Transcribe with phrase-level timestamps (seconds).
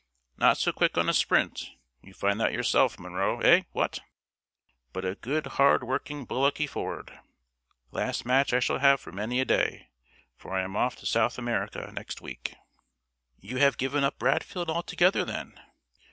[0.35, 1.69] Not so quick on a sprint
[2.01, 3.99] you find that yourself, Munro, eh what?
[4.93, 7.19] but a good hard working bullocky forward.
[7.91, 9.89] Last match I shall have for many a day,
[10.35, 12.55] for I am off to South America next week."
[13.39, 15.61] "You have given up Bradfield altogether then?"